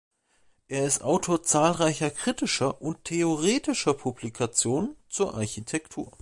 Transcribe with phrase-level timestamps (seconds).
[0.67, 6.17] Er ist Autor zahlreicher kritischer und theoretischer Publikationen zur Architektur.